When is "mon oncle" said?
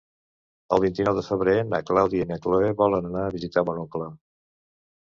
3.71-4.15